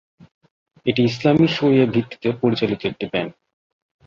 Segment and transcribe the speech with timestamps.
[0.85, 3.31] এটি ইসলামী শরীয়াহ ভিত্তিতে পরিচালিত একটি ব্যাংক।